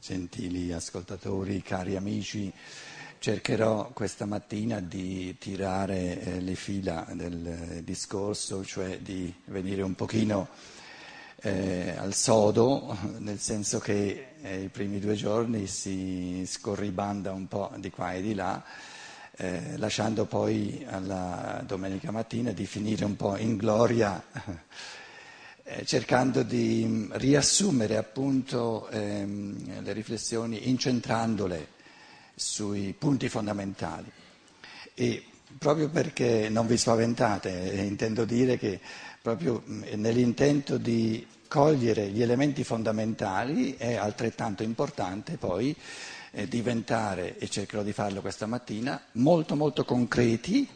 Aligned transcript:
gentili 0.00 0.72
ascoltatori, 0.72 1.62
cari 1.62 1.94
amici, 1.94 2.52
cercherò 3.18 3.90
questa 3.92 4.24
mattina 4.24 4.80
di 4.80 5.36
tirare 5.38 6.20
eh, 6.22 6.40
le 6.40 6.54
fila 6.54 7.06
del 7.12 7.82
discorso, 7.84 8.64
cioè 8.64 8.98
di 9.00 9.32
venire 9.44 9.82
un 9.82 9.94
pochino 9.94 10.48
eh, 11.42 11.94
al 11.96 12.14
sodo, 12.14 12.96
nel 13.18 13.38
senso 13.38 13.78
che 13.78 14.28
eh, 14.40 14.62
i 14.62 14.68
primi 14.68 14.98
due 15.00 15.14
giorni 15.14 15.66
si 15.66 16.44
scorribanda 16.46 17.32
un 17.32 17.46
po' 17.46 17.70
di 17.76 17.90
qua 17.90 18.14
e 18.14 18.22
di 18.22 18.34
là, 18.34 18.62
eh, 19.36 19.76
lasciando 19.76 20.24
poi 20.24 20.84
alla 20.88 21.62
domenica 21.66 22.10
mattina 22.10 22.52
di 22.52 22.64
finire 22.64 23.04
un 23.04 23.16
po' 23.16 23.36
in 23.36 23.56
gloria 23.56 24.22
eh, 25.64 25.84
cercando 25.84 26.42
di 26.42 26.84
mm, 26.86 27.12
riassumere 27.14 27.96
appunto 27.96 28.88
ehm, 28.88 29.82
le 29.82 29.92
riflessioni 29.92 30.68
incentrandole 30.68 31.68
sui 32.34 32.94
punti 32.98 33.28
fondamentali. 33.28 34.10
E 34.94 35.24
proprio 35.58 35.88
perché 35.88 36.48
non 36.48 36.66
vi 36.66 36.76
spaventate, 36.76 37.72
eh, 37.72 37.84
intendo 37.84 38.24
dire 38.24 38.58
che 38.58 38.80
proprio 39.20 39.62
mm, 39.68 39.82
nell'intento 39.94 40.78
di 40.78 41.26
cogliere 41.48 42.08
gli 42.08 42.22
elementi 42.22 42.64
fondamentali 42.64 43.76
è 43.76 43.96
altrettanto 43.96 44.62
importante 44.62 45.36
poi 45.36 45.74
eh, 46.30 46.46
diventare, 46.46 47.38
e 47.38 47.48
cercherò 47.48 47.82
di 47.82 47.92
farlo 47.92 48.20
questa 48.20 48.46
mattina, 48.46 49.00
molto 49.12 49.56
molto 49.56 49.84
concreti 49.84 50.68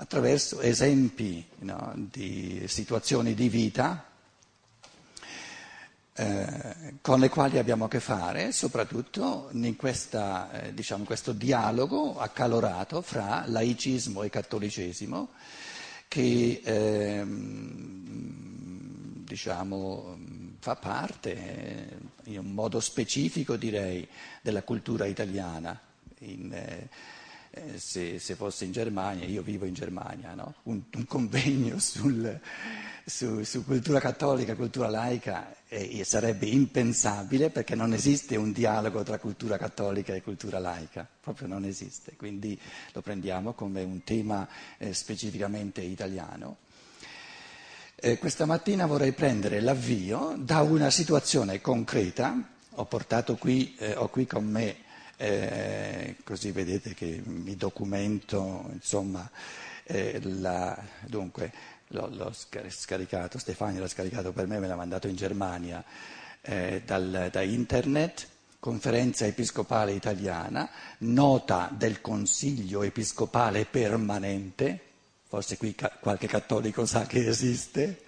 attraverso 0.00 0.60
esempi 0.60 1.44
no, 1.60 1.92
di 1.96 2.64
situazioni 2.68 3.34
di 3.34 3.48
vita 3.48 4.04
eh, 6.14 6.98
con 7.00 7.18
le 7.18 7.28
quali 7.28 7.58
abbiamo 7.58 7.86
a 7.86 7.88
che 7.88 7.98
fare, 7.98 8.52
soprattutto 8.52 9.48
in 9.52 9.74
questa, 9.76 10.50
eh, 10.50 10.74
diciamo, 10.74 11.04
questo 11.04 11.32
dialogo 11.32 12.18
accalorato 12.18 13.02
fra 13.02 13.44
laicismo 13.46 14.22
e 14.22 14.30
cattolicesimo 14.30 15.28
che 16.06 16.60
eh, 16.64 17.24
diciamo, 19.24 20.16
fa 20.60 20.76
parte, 20.76 21.34
eh, 21.34 21.86
in 22.30 22.38
un 22.38 22.52
modo 22.52 22.78
specifico 22.78 23.56
direi, 23.56 24.06
della 24.42 24.62
cultura 24.62 25.06
italiana. 25.06 25.78
In, 26.20 26.52
eh, 27.66 27.78
se, 27.78 28.18
se, 28.18 28.34
fosse 28.34 28.64
in 28.64 28.72
Germania, 28.72 29.26
io 29.26 29.42
vivo 29.42 29.64
in 29.64 29.74
Germania, 29.74 30.34
no? 30.34 30.54
un, 30.64 30.82
un, 30.94 31.04
convegno 31.06 31.78
sul, 31.80 32.40
su, 33.04 33.42
su, 33.42 33.64
cultura 33.64 34.00
cattolica 34.00 34.52
e 34.52 34.56
cultura 34.56 34.88
laica 34.88 35.54
eh, 35.68 36.02
sarebbe 36.04 36.46
impensabile 36.46 37.50
perché 37.50 37.74
non 37.74 37.92
esiste 37.92 38.36
un 38.36 38.52
dialogo 38.52 39.02
tra 39.02 39.18
cultura 39.18 39.56
cattolica 39.58 40.14
e 40.14 40.22
cultura 40.22 40.58
laica, 40.58 41.06
proprio 41.20 41.48
non 41.48 41.64
esiste, 41.64 42.16
quindi 42.16 42.58
lo 42.92 43.02
prendiamo 43.02 43.52
come 43.52 43.82
un 43.82 44.02
tema 44.04 44.46
eh, 44.78 44.94
specificamente 44.94 45.80
italiano. 45.80 46.58
Eh, 48.00 48.16
questa 48.18 48.46
mattina 48.46 48.86
vorrei 48.86 49.12
prendere 49.12 49.60
l'avvio 49.60 50.34
da 50.38 50.62
una 50.62 50.88
situazione 50.88 51.60
concreta, 51.60 52.40
ho 52.70 52.84
portato 52.84 53.34
qui, 53.34 53.74
eh, 53.78 53.96
ho 53.96 54.08
qui 54.08 54.24
con 54.24 54.44
me 54.44 54.86
eh, 55.20 56.14
così 56.22 56.52
vedete 56.52 56.94
che 56.94 57.20
mi 57.24 57.56
documento, 57.56 58.70
insomma, 58.72 59.28
eh, 59.82 60.20
la, 60.22 60.80
dunque 61.06 61.52
l'ho, 61.88 62.08
l'ho, 62.12 62.32
scaricato, 62.32 63.38
Stefania 63.38 63.80
l'ha 63.80 63.88
scaricato 63.88 64.30
per 64.32 64.46
me, 64.46 64.60
me 64.60 64.68
l'ha 64.68 64.76
mandato 64.76 65.08
in 65.08 65.16
Germania 65.16 65.82
eh, 66.40 66.82
dal, 66.86 67.30
da 67.32 67.42
internet, 67.42 68.28
conferenza 68.60 69.26
episcopale 69.26 69.90
italiana, 69.92 70.70
nota 70.98 71.68
del 71.76 72.00
Consiglio 72.00 72.84
episcopale 72.84 73.64
permanente, 73.64 74.80
forse 75.26 75.56
qui 75.56 75.74
ca- 75.74 75.98
qualche 76.00 76.28
cattolico 76.28 76.86
sa 76.86 77.06
che 77.06 77.26
esiste, 77.26 78.02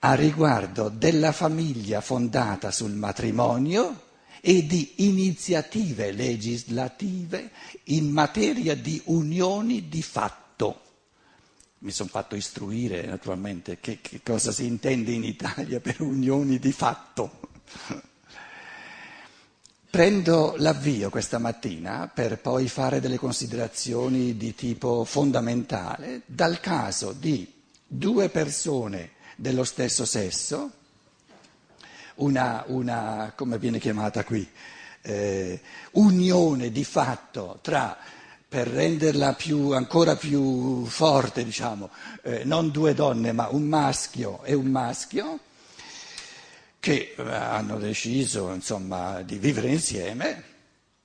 a 0.00 0.14
riguardo 0.14 0.88
della 0.88 1.30
famiglia 1.30 2.00
fondata 2.00 2.72
sul 2.72 2.92
matrimonio 2.94 4.10
e 4.46 4.66
di 4.66 4.92
iniziative 4.96 6.12
legislative 6.12 7.50
in 7.84 8.10
materia 8.10 8.76
di 8.76 9.00
unioni 9.06 9.88
di 9.88 10.02
fatto. 10.02 10.82
Mi 11.78 11.90
sono 11.90 12.10
fatto 12.10 12.36
istruire 12.36 13.06
naturalmente 13.06 13.78
che, 13.80 14.00
che 14.02 14.20
cosa 14.22 14.52
si 14.52 14.66
intende 14.66 15.12
in 15.12 15.24
Italia 15.24 15.80
per 15.80 16.02
unioni 16.02 16.58
di 16.58 16.72
fatto. 16.72 17.40
Prendo 19.88 20.56
l'avvio 20.58 21.08
questa 21.08 21.38
mattina 21.38 22.10
per 22.12 22.38
poi 22.38 22.68
fare 22.68 23.00
delle 23.00 23.16
considerazioni 23.16 24.36
di 24.36 24.54
tipo 24.54 25.04
fondamentale 25.04 26.20
dal 26.26 26.60
caso 26.60 27.12
di 27.12 27.50
due 27.86 28.28
persone 28.28 29.12
dello 29.36 29.64
stesso 29.64 30.04
sesso 30.04 30.70
una, 32.16 32.64
una 32.68 33.32
come 33.34 33.58
viene 33.58 33.78
chiamata 33.78 34.24
qui, 34.24 34.48
eh, 35.02 35.60
unione 35.92 36.70
di 36.70 36.84
fatto 36.84 37.58
tra, 37.60 37.96
per 38.48 38.68
renderla 38.68 39.34
più, 39.34 39.70
ancora 39.70 40.16
più 40.16 40.84
forte, 40.86 41.44
diciamo, 41.44 41.90
eh, 42.22 42.44
non 42.44 42.70
due 42.70 42.94
donne 42.94 43.32
ma 43.32 43.48
un 43.50 43.62
maschio 43.64 44.42
e 44.44 44.54
un 44.54 44.66
maschio, 44.66 45.40
che 46.78 47.14
eh, 47.16 47.22
hanno 47.22 47.78
deciso 47.78 48.52
insomma, 48.52 49.22
di 49.22 49.38
vivere 49.38 49.68
insieme, 49.68 50.42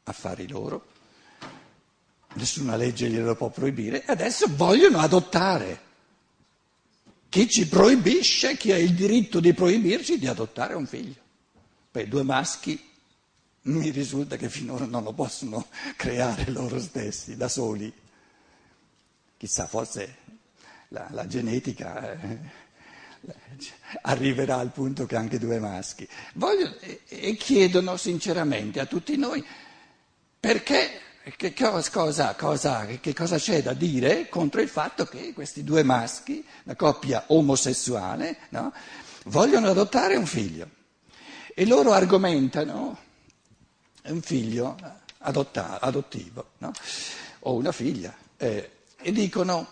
affari 0.04 0.48
loro, 0.48 0.88
nessuna 2.34 2.76
legge 2.76 3.10
glielo 3.10 3.36
può 3.36 3.50
proibire, 3.50 4.02
e 4.06 4.12
adesso 4.12 4.46
vogliono 4.50 5.00
adottare. 5.00 5.88
Chi 7.30 7.48
ci 7.48 7.68
proibisce, 7.68 8.58
chi 8.58 8.72
ha 8.72 8.78
il 8.78 8.96
diritto 8.96 9.40
di 9.40 9.54
proibirci 9.54 10.18
di 10.18 10.26
adottare 10.26 10.74
un 10.74 10.88
figlio? 10.88 11.22
Beh, 11.92 12.08
due 12.08 12.24
maschi 12.24 12.88
mi 13.64 13.92
risulta 13.92 14.36
che 14.36 14.50
finora 14.50 14.86
non 14.86 15.04
lo 15.04 15.14
possono 15.14 15.68
creare 15.96 16.50
loro 16.50 16.80
stessi, 16.80 17.38
da 17.38 17.48
soli. 17.48 17.94
Chissà, 19.38 19.68
forse 19.68 20.16
la, 20.90 21.08
la 21.12 21.28
genetica 21.28 22.20
eh, 22.20 22.40
arriverà 24.02 24.58
al 24.58 24.72
punto 24.72 25.06
che 25.06 25.16
anche 25.16 25.38
due 25.38 25.60
maschi. 25.60 26.08
Voglio, 26.34 26.80
e, 26.80 27.02
e 27.08 27.36
chiedono 27.36 27.96
sinceramente 27.98 28.80
a 28.80 28.86
tutti 28.88 29.16
noi 29.18 29.46
perché 30.40 31.02
che 31.36 31.54
cosa, 31.54 32.36
cosa, 32.36 32.86
che 32.86 33.14
cosa, 33.14 33.38
c'è 33.38 33.62
da 33.62 33.74
dire 33.74 34.30
contro 34.30 34.62
il 34.62 34.70
fatto 34.70 35.06
che 35.06 35.34
questi 35.34 35.64
due 35.64 35.84
maschi, 35.84 36.46
una 36.64 36.76
coppia 36.76 37.26
omosessuale, 37.28 38.38
no, 38.50 38.74
vogliono 39.26 39.70
adottare 39.70 40.16
un 40.16 40.26
figlio? 40.26 40.70
E 41.54 41.66
loro 41.66 41.92
argomentano 41.92 42.98
un 44.04 44.22
figlio 44.22 44.76
adotta, 45.20 45.80
adottivo 45.80 46.52
no? 46.60 46.72
o 47.40 47.54
una 47.56 47.72
figlia 47.72 48.16
eh, 48.38 48.72
e 48.98 49.12
dicono 49.12 49.68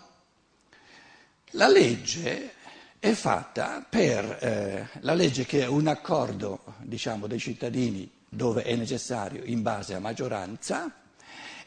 la 1.52 1.68
legge 1.68 2.54
è 2.98 3.12
fatta 3.12 3.84
per 3.88 4.38
eh, 4.40 4.88
la 5.00 5.14
legge 5.14 5.46
che 5.46 5.62
è 5.62 5.66
un 5.66 5.86
accordo 5.86 6.60
diciamo, 6.78 7.26
dei 7.26 7.38
cittadini 7.38 8.10
dove 8.28 8.62
è 8.62 8.74
necessario 8.74 9.42
in 9.44 9.62
base 9.62 9.94
a 9.94 10.00
maggioranza 10.00 10.92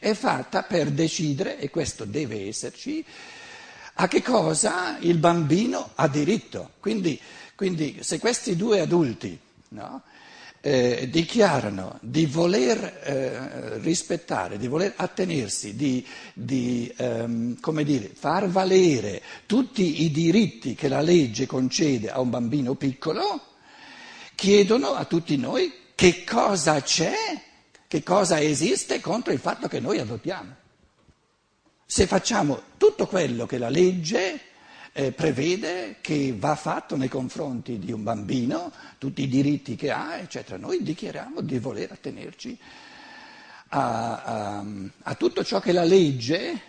è 0.02 0.14
fatta 0.14 0.64
per 0.64 0.90
decidere, 0.90 1.60
e 1.60 1.70
questo 1.70 2.04
deve 2.04 2.48
esserci, 2.48 3.04
a 3.94 4.08
che 4.08 4.20
cosa 4.20 4.96
il 4.98 5.16
bambino 5.16 5.90
ha 5.94 6.08
diritto. 6.08 6.70
Quindi, 6.80 7.20
quindi 7.54 7.98
se 8.00 8.18
questi 8.18 8.56
due 8.56 8.80
adulti 8.80 9.38
no, 9.68 10.02
eh, 10.60 11.06
dichiarano 11.08 11.98
di 12.00 12.26
voler 12.26 12.82
eh, 13.04 13.78
rispettare, 13.78 14.58
di 14.58 14.66
voler 14.66 14.94
attenersi, 14.96 15.76
di, 15.76 16.04
di 16.34 16.92
ehm, 16.96 17.60
dire, 17.84 18.10
far 18.12 18.48
valere 18.48 19.22
tutti 19.46 20.02
i 20.02 20.10
diritti 20.10 20.74
che 20.74 20.88
la 20.88 21.00
legge 21.00 21.46
concede 21.46 22.10
a 22.10 22.18
un 22.18 22.30
bambino 22.30 22.74
piccolo, 22.74 23.40
chiedono 24.34 24.94
a 24.94 25.04
tutti 25.04 25.36
noi 25.36 25.72
che 25.94 26.24
cosa 26.24 26.82
c'è 26.82 27.14
che 27.92 28.02
cosa 28.02 28.40
esiste 28.40 29.00
contro 29.00 29.34
il 29.34 29.38
fatto 29.38 29.68
che 29.68 29.78
noi 29.78 29.98
adottiamo. 29.98 30.54
Se 31.84 32.06
facciamo 32.06 32.62
tutto 32.78 33.06
quello 33.06 33.44
che 33.44 33.58
la 33.58 33.68
legge 33.68 34.40
eh, 34.92 35.12
prevede 35.12 35.96
che 36.00 36.34
va 36.34 36.54
fatto 36.56 36.96
nei 36.96 37.10
confronti 37.10 37.78
di 37.78 37.92
un 37.92 38.02
bambino, 38.02 38.72
tutti 38.96 39.24
i 39.24 39.28
diritti 39.28 39.76
che 39.76 39.90
ha, 39.90 40.16
eccetera, 40.16 40.56
noi 40.56 40.82
dichiariamo 40.82 41.42
di 41.42 41.58
voler 41.58 41.92
attenerci 41.92 42.58
a, 43.68 44.22
a, 44.22 44.64
a 45.02 45.14
tutto 45.14 45.44
ciò 45.44 45.60
che 45.60 45.72
la 45.72 45.84
legge 45.84 46.60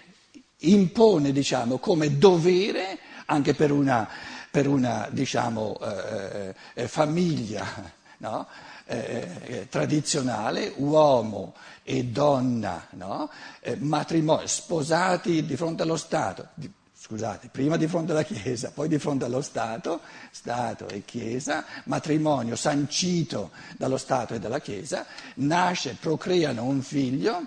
impone, 0.57 1.31
diciamo, 1.31 1.77
come 1.77 2.17
dovere 2.17 2.99
anche 3.27 3.53
per 3.53 3.71
una, 3.71 4.09
per 4.51 4.67
una 4.67 5.07
diciamo, 5.09 5.79
eh, 5.79 6.53
eh 6.73 6.87
famiglia 6.89 8.01
no? 8.23 8.47
eh, 8.85 9.67
tradizionale, 9.69 10.73
uomo 10.77 11.53
e 11.83 12.05
donna, 12.05 12.87
no? 12.91 13.29
eh, 13.59 13.75
matrimonio, 13.75 14.47
sposati 14.47 15.45
di 15.45 15.55
fronte 15.57 15.83
allo 15.83 15.97
Stato, 15.97 16.47
di, 16.53 16.71
scusate, 16.93 17.49
prima 17.49 17.75
di 17.75 17.87
fronte 17.87 18.13
alla 18.13 18.23
Chiesa, 18.23 18.71
poi 18.71 18.87
di 18.87 18.97
fronte 18.97 19.25
allo 19.25 19.41
Stato, 19.41 19.99
Stato 20.31 20.87
e 20.87 21.03
Chiesa, 21.03 21.65
matrimonio 21.85 22.55
sancito 22.55 23.51
dallo 23.77 23.97
Stato 23.97 24.33
e 24.33 24.39
dalla 24.39 24.61
Chiesa, 24.61 25.05
nasce, 25.35 25.97
procreano 25.99 26.63
un 26.63 26.81
figlio, 26.81 27.45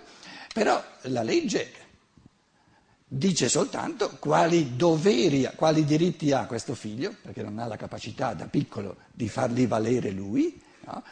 però 0.52 0.82
la 1.02 1.22
legge 1.22 1.84
dice 3.08 3.49
soltanto 3.49 4.17
quali 4.19 4.76
doveri, 4.76 5.49
quali 5.55 5.84
diritti 5.84 6.32
ha 6.32 6.44
questo 6.44 6.75
figlio, 6.75 7.14
perché 7.22 7.43
non 7.43 7.58
ha 7.58 7.67
la 7.67 7.76
capacità 7.76 8.34
da 8.34 8.46
piccolo 8.46 8.96
di 9.12 9.29
farli 9.29 9.67
valere 9.67 10.11
lui, 10.11 10.64
no? 10.87 11.03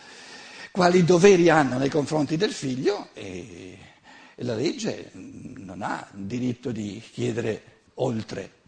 quali 0.70 1.04
doveri 1.04 1.48
hanno 1.50 1.78
nei 1.78 1.88
confronti 1.88 2.36
del 2.36 2.52
figlio 2.52 3.10
e, 3.12 3.78
e 4.34 4.44
la 4.44 4.54
legge 4.54 5.10
non 5.12 5.82
ha 5.82 6.08
diritto 6.12 6.72
di 6.72 7.00
chiedere 7.12 7.62
oltre. 7.94 8.62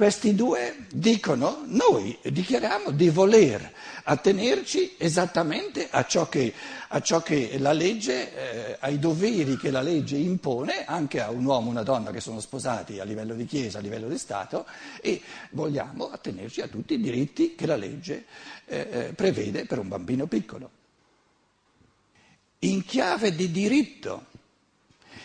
Questi 0.00 0.34
due 0.34 0.86
dicono, 0.90 1.62
noi 1.66 2.16
dichiariamo 2.22 2.90
di 2.90 3.10
voler 3.10 3.70
attenerci 4.04 4.94
esattamente 4.96 5.88
a 5.90 6.06
ciò 6.06 6.26
che, 6.26 6.54
a 6.88 7.02
ciò 7.02 7.20
che 7.20 7.58
la 7.58 7.72
legge, 7.72 8.70
eh, 8.70 8.76
ai 8.80 8.98
doveri 8.98 9.58
che 9.58 9.70
la 9.70 9.82
legge 9.82 10.16
impone 10.16 10.86
anche 10.86 11.20
a 11.20 11.28
un 11.28 11.44
uomo 11.44 11.66
e 11.66 11.72
una 11.72 11.82
donna 11.82 12.12
che 12.12 12.20
sono 12.20 12.40
sposati 12.40 12.98
a 12.98 13.04
livello 13.04 13.34
di 13.34 13.44
Chiesa, 13.44 13.76
a 13.76 13.82
livello 13.82 14.08
di 14.08 14.16
Stato 14.16 14.64
e 15.02 15.20
vogliamo 15.50 16.10
attenerci 16.10 16.62
a 16.62 16.66
tutti 16.66 16.94
i 16.94 16.98
diritti 16.98 17.54
che 17.54 17.66
la 17.66 17.76
legge 17.76 18.24
eh, 18.64 18.88
eh 18.90 19.12
prevede 19.12 19.66
per 19.66 19.80
un 19.80 19.88
bambino 19.88 20.26
piccolo. 20.26 20.70
In 22.60 22.86
chiave 22.86 23.34
di 23.34 23.50
diritto, 23.50 24.24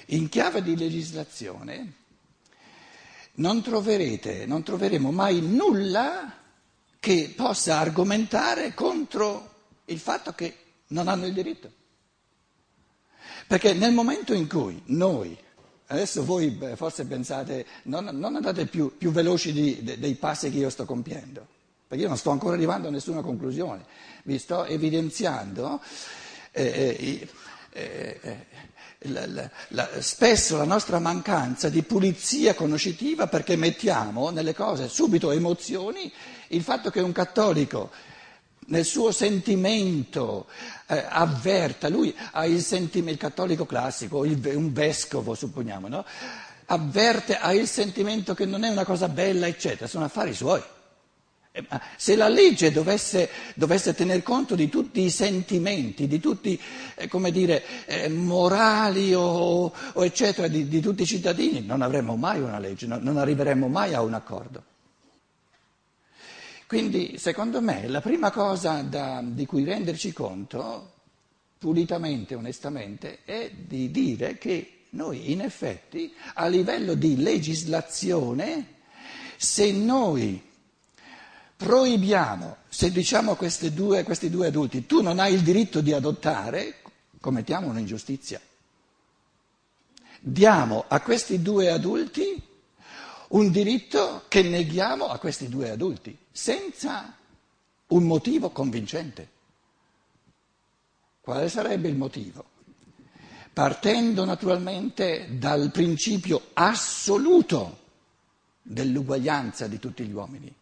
in 0.08 0.28
chiave 0.28 0.62
di 0.62 0.76
legislazione, 0.76 2.04
non 3.36 3.62
troverete, 3.62 4.46
non 4.46 4.64
troveremo 4.64 5.12
mai 5.12 5.42
nulla 5.42 6.34
che 7.00 7.34
possa 7.36 7.80
argomentare 7.80 8.74
contro 8.74 9.54
il 9.86 10.00
fatto 10.00 10.34
che 10.34 10.58
non 10.88 11.08
hanno 11.08 11.26
il 11.26 11.34
diritto. 11.34 11.72
Perché 13.48 13.74
nel 13.74 13.94
momento 13.94 14.34
in 14.34 14.48
cui 14.48 14.82
noi, 14.86 15.38
adesso 15.88 16.26
voi 16.26 16.58
forse 16.76 17.06
pensate, 17.06 17.66
non, 17.84 18.06
non 18.06 18.36
andate 18.36 18.66
più, 18.66 18.98
più 18.98 19.12
veloci 19.12 19.52
di, 19.54 19.84
de, 19.84 20.00
dei 20.00 20.16
passi 20.16 20.50
che 20.50 20.58
io 20.58 20.70
sto 20.70 20.86
compiendo, 20.86 21.46
perché 21.88 22.04
io 22.04 22.10
non 22.10 22.18
sto 22.18 22.32
ancora 22.32 22.56
arrivando 22.56 22.88
a 22.88 22.92
nessuna 22.92 23.22
conclusione, 23.22 23.86
vi 24.24 24.40
sto 24.40 24.66
evidenziando 24.66 25.80
eh, 26.52 27.28
eh, 27.72 28.20
eh, 28.22 28.46
la, 29.08 29.26
la, 29.28 29.50
la, 29.70 29.90
spesso 30.00 30.58
la 30.58 30.64
nostra 30.66 31.00
mancanza 31.00 31.70
di 31.70 31.84
pulizia 31.84 32.54
conoscitiva 32.54 33.28
perché 33.28 33.56
mettiamo 33.56 34.30
nelle 34.30 34.54
cose 34.54 34.88
subito 34.88 35.32
emozioni, 35.32 36.12
il 36.50 36.62
fatto 36.62 36.90
che 36.90 37.00
un 37.02 37.12
cattolico 37.12 37.92
nel 38.68 38.86
suo 38.86 39.12
sentimento 39.12 40.48
eh, 40.88 41.04
avverta, 41.08 41.90
lui 41.90 42.16
ha 42.32 42.46
il 42.46 42.62
sentimento, 42.62 43.12
il 43.12 43.18
cattolico 43.18 43.66
classico, 43.66 44.26
il, 44.26 44.40
un 44.56 44.74
vescovo 44.74 45.36
supponiamo, 45.36 45.88
no? 45.88 46.06
avverte, 46.68 47.38
ha 47.38 47.54
il 47.54 47.68
sentimento 47.68 48.34
che 48.34 48.46
non 48.46 48.64
è 48.64 48.70
una 48.70 48.86
cosa 48.86 49.08
bella, 49.08 49.48
eccetera, 49.48 49.88
sono 49.88 50.06
affari 50.06 50.34
suoi. 50.34 50.62
Eh, 51.56 51.66
se 51.96 52.18
la 52.18 52.28
legge 52.28 52.70
dovesse, 52.70 53.30
dovesse, 53.56 53.96
tener 53.96 54.22
conto 54.22 54.56
di 54.56 54.68
tutti 54.68 55.02
i 55.02 55.10
sentimenti, 55.10 56.06
di 56.06 56.20
tutti, 56.20 56.60
eh, 56.96 57.08
come 57.08 57.32
dire, 57.32 57.64
eh, 57.86 58.10
morali 58.10 59.14
o, 59.14 59.72
o 59.94 60.06
eccetera, 60.06 60.50
di, 60.50 60.68
di, 60.68 60.82
tutti 60.82 61.04
i 61.04 61.06
cittadini, 61.06 61.66
non 61.66 61.82
avremmo 61.82 62.18
mai 62.18 62.42
una 62.42 62.60
legge, 62.60 62.88
no, 62.88 63.00
non 63.00 63.16
arriveremmo 63.16 63.70
mai 63.70 63.94
a 63.94 64.02
un 64.02 64.14
accordo. 64.14 64.64
Quindi, 66.68 67.18
secondo 67.18 67.62
me, 67.62 67.88
la 67.88 68.02
prima 68.02 68.32
cosa 68.32 68.82
da, 68.82 69.22
di 69.24 69.46
cui 69.46 69.64
renderci 69.64 70.12
conto, 70.12 70.92
pulitamente, 71.58 72.36
onestamente, 72.36 73.20
è 73.24 73.50
di 73.50 73.92
dire 73.92 74.38
che 74.38 74.88
noi, 74.90 75.32
in 75.32 75.40
effetti, 75.40 76.14
a 76.34 76.48
livello 76.48 76.96
di 76.96 77.16
legislazione, 77.16 78.74
se 79.38 79.72
noi 79.72 80.45
proibiamo, 81.56 82.58
se 82.68 82.92
diciamo 82.92 83.32
a 83.32 83.36
questi 83.36 83.74
due 83.74 84.04
adulti, 84.48 84.86
tu 84.86 85.02
non 85.02 85.20
hai 85.20 85.34
il 85.34 85.42
diritto 85.42 85.82
di 85.82 85.94
adottare, 85.94 86.82
commettiamo 87.20 87.68
un'ingiustizia. 87.68 88.42
Diamo 90.20 90.86
a 90.88 91.02
questi 91.02 91.42
due 91.42 91.70
adulti 91.70 92.42
un 93.30 93.52
diritto 93.52 94.24
che 94.28 94.44
neghiamo 94.44 95.08
a 95.08 95.18
questi 95.18 95.50
due 95.50 95.70
adulti, 95.70 96.18
senza 96.32 97.16
un 97.88 98.04
motivo 98.04 98.50
convincente. 98.50 99.30
Quale 101.22 101.50
sarebbe 101.50 101.88
il 101.88 101.96
motivo? 101.96 102.46
Partendo 103.52 104.26
naturalmente 104.26 105.28
dal 105.38 105.72
principio 105.72 106.50
assoluto 106.54 107.80
dell'uguaglianza 108.62 109.68
di 109.68 109.80
tutti 109.80 110.04
gli 110.06 110.12
uomini. 110.12 110.54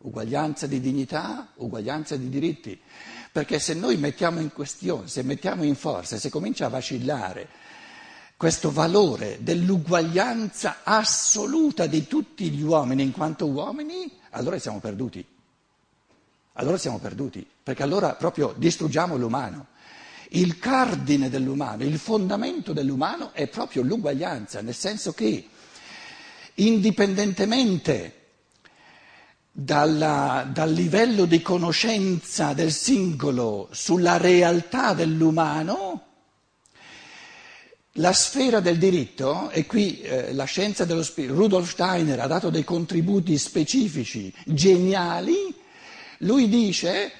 Uguaglianza 0.00 0.66
di 0.66 0.80
dignità, 0.80 1.52
uguaglianza 1.56 2.16
di 2.16 2.28
diritti. 2.28 2.78
Perché 3.32 3.58
se 3.58 3.74
noi 3.74 3.96
mettiamo 3.96 4.40
in 4.40 4.52
questione, 4.52 5.08
se 5.08 5.22
mettiamo 5.22 5.64
in 5.64 5.74
forza, 5.74 6.18
se 6.18 6.30
comincia 6.30 6.66
a 6.66 6.70
vacillare 6.70 7.48
questo 8.36 8.70
valore 8.70 9.38
dell'uguaglianza 9.40 10.78
assoluta 10.84 11.86
di 11.86 12.06
tutti 12.06 12.50
gli 12.50 12.62
uomini 12.62 13.02
in 13.02 13.10
quanto 13.10 13.46
uomini, 13.46 14.10
allora 14.30 14.58
siamo 14.58 14.78
perduti. 14.78 15.26
Allora 16.52 16.76
siamo 16.76 16.98
perduti, 16.98 17.46
perché 17.62 17.82
allora 17.82 18.14
proprio 18.14 18.54
distruggiamo 18.56 19.16
l'umano. 19.16 19.66
Il 20.30 20.58
cardine 20.58 21.28
dell'umano, 21.28 21.82
il 21.82 21.98
fondamento 21.98 22.72
dell'umano 22.72 23.32
è 23.32 23.48
proprio 23.48 23.82
l'uguaglianza, 23.82 24.60
nel 24.60 24.74
senso 24.74 25.12
che 25.12 25.48
indipendentemente 26.54 28.17
dalla, 29.60 30.48
dal 30.52 30.70
livello 30.70 31.24
di 31.24 31.42
conoscenza 31.42 32.52
del 32.52 32.70
singolo 32.70 33.68
sulla 33.72 34.16
realtà 34.16 34.94
dell'umano, 34.94 36.04
la 37.94 38.12
sfera 38.12 38.60
del 38.60 38.78
diritto, 38.78 39.50
e 39.50 39.66
qui 39.66 40.00
eh, 40.00 40.32
la 40.32 40.44
scienza 40.44 40.84
dello 40.84 41.02
spirito, 41.02 41.34
Rudolf 41.34 41.70
Steiner 41.70 42.20
ha 42.20 42.28
dato 42.28 42.50
dei 42.50 42.62
contributi 42.62 43.36
specifici, 43.36 44.32
geniali, 44.44 45.52
lui 46.18 46.48
dice 46.48 47.10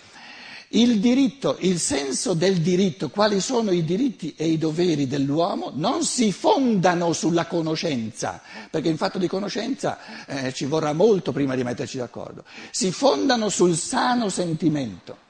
il 0.70 1.00
diritto, 1.00 1.56
il 1.60 1.78
senso 1.78 2.34
del 2.34 2.60
diritto, 2.60 3.08
quali 3.08 3.40
sono 3.40 3.70
i 3.70 3.84
diritti 3.84 4.34
e 4.37 4.46
i 4.48 4.58
doveri 4.58 5.06
dell'uomo, 5.06 5.70
non 5.75 6.04
si 6.04 6.30
fondano 6.30 7.14
sulla 7.14 7.46
conoscenza, 7.46 8.42
perché 8.70 8.88
in 8.88 8.98
fatto 8.98 9.18
di 9.18 9.28
conoscenza 9.28 10.26
eh, 10.26 10.52
ci 10.52 10.66
vorrà 10.66 10.92
molto 10.92 11.32
prima 11.32 11.54
di 11.54 11.64
metterci 11.64 11.96
d'accordo, 11.96 12.44
si 12.70 12.92
fondano 12.92 13.48
sul 13.48 13.76
sano 13.76 14.28
sentimento. 14.28 15.26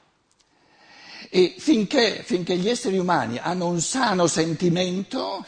E 1.31 1.55
finché, 1.59 2.23
finché 2.25 2.57
gli 2.57 2.69
esseri 2.69 2.99
umani 2.99 3.39
hanno 3.39 3.69
un 3.69 3.81
sano 3.81 4.27
sentimento, 4.27 5.45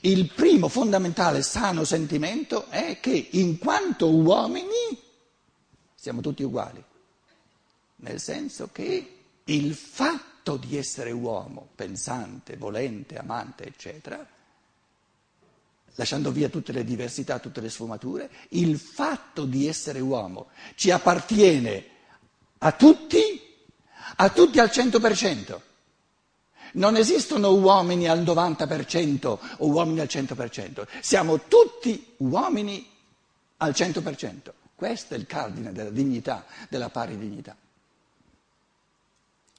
il 0.00 0.30
primo 0.34 0.68
fondamentale 0.68 1.42
sano 1.42 1.84
sentimento 1.84 2.66
è 2.68 2.98
che 3.00 3.28
in 3.32 3.56
quanto 3.58 4.10
uomini 4.10 4.98
siamo 5.94 6.20
tutti 6.20 6.42
uguali 6.42 6.82
nel 8.00 8.20
senso 8.20 8.68
che 8.72 9.16
il 9.44 9.74
fatto 9.74 10.56
di 10.56 10.76
essere 10.76 11.10
uomo, 11.10 11.68
pensante, 11.74 12.56
volente, 12.56 13.16
amante, 13.16 13.66
eccetera, 13.66 14.26
lasciando 15.94 16.30
via 16.30 16.48
tutte 16.48 16.72
le 16.72 16.84
diversità, 16.84 17.38
tutte 17.38 17.60
le 17.60 17.68
sfumature, 17.68 18.30
il 18.50 18.78
fatto 18.78 19.44
di 19.44 19.66
essere 19.66 20.00
uomo 20.00 20.48
ci 20.76 20.90
appartiene 20.90 21.84
a 22.58 22.72
tutti, 22.72 23.40
a 24.16 24.28
tutti 24.30 24.58
al 24.58 24.68
100%. 24.68 25.60
Non 26.72 26.96
esistono 26.96 27.52
uomini 27.52 28.06
al 28.08 28.22
90% 28.22 29.26
o 29.58 29.66
uomini 29.66 30.00
al 30.00 30.06
100%, 30.08 30.86
siamo 31.00 31.40
tutti 31.48 32.14
uomini 32.18 32.88
al 33.58 33.72
100%. 33.72 34.52
Questo 34.76 35.14
è 35.14 35.18
il 35.18 35.26
cardine 35.26 35.72
della 35.72 35.90
dignità, 35.90 36.46
della 36.68 36.88
pari 36.88 37.18
dignità. 37.18 37.54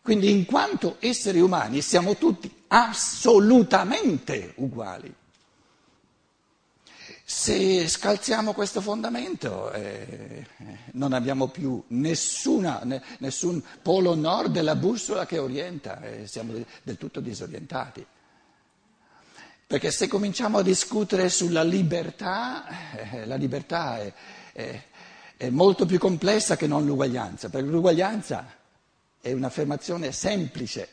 Quindi 0.02 0.32
in 0.32 0.46
quanto 0.46 0.96
esseri 1.00 1.40
umani 1.40 1.82
siamo 1.82 2.18
tutti 2.18 2.52
assolutamente 2.68 4.54
uguali. 4.56 5.14
se 7.24 7.88
scalziamo 7.88 8.52
questo 8.52 8.82
fondamento 8.82 9.72
eh, 9.72 10.46
non 10.94 11.14
abbiamo 11.14 11.48
più 11.48 11.82
nessuna, 11.88 12.82
ne, 12.84 13.02
nessun 13.20 13.64
polo 13.82 14.16
nord 14.16 14.52
della 14.52 14.76
bussola 14.76 15.26
che 15.26 15.38
orienta, 15.38 16.02
eh, 16.02 16.28
siamo 16.28 16.54
del 16.84 16.98
tutto 16.98 17.22
disorientati. 17.22 18.06
Perché 19.66 19.92
se 19.92 20.10
cominciamo 20.10 20.58
a 20.58 20.62
discutere 20.62 21.30
sulla 21.30 21.64
libertà, 21.64 22.66
eh, 22.98 23.26
la 23.26 23.36
libertà 23.36 24.00
è, 24.00 24.14
è, 24.52 24.84
è 25.38 25.50
molto 25.50 25.86
più 25.86 26.00
complessa 26.00 26.58
che 26.58 26.68
non 26.68 26.86
l'uguaglianza, 26.86 27.50
perché 27.50 27.70
l'uguaglianza 27.70 28.60
è 29.22 29.32
un'affermazione 29.32 30.12
semplice 30.12 30.88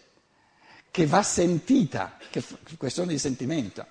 che 0.91 1.07
va 1.07 1.23
sentita, 1.23 2.17
che 2.31 2.41
è 2.41 2.77
questione 2.77 3.13
di 3.13 3.19
sentimento. 3.19 3.87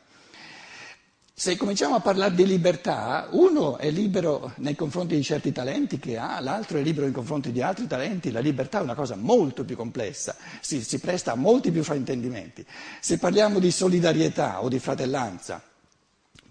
Se 1.39 1.56
cominciamo 1.56 1.94
a 1.94 2.00
parlare 2.00 2.34
di 2.34 2.48
libertà, 2.48 3.27
uno 3.32 3.77
è 3.77 3.91
libero 3.91 4.53
nei 4.58 4.75
confronti 4.75 5.15
di 5.15 5.22
certi 5.22 5.51
talenti 5.51 6.00
che 6.00 6.17
ha, 6.17 6.39
l'altro 6.39 6.79
è 6.79 6.82
libero 6.82 7.06
nei 7.06 7.13
confronti 7.13 7.51
di 7.51 7.62
altri 7.62 7.86
talenti, 7.86 8.32
la 8.32 8.39
libertà 8.39 8.79
è 8.79 8.82
una 8.82 8.96
cosa 8.96 9.15
molto 9.15 9.63
più 9.63 9.75
complessa, 9.75 10.36
si, 10.62 10.82
si 10.82 10.98
presta 10.98 11.34
a 11.34 11.36
molti 11.36 11.72
più 11.72 11.84
fraintendimenti. 11.84 12.65
Se 13.00 13.20
parliamo 13.20 13.60
di 13.60 13.70
solidarietà 13.70 14.63
o 14.63 14.67
di 14.67 14.79
fratellanza, 14.79 15.62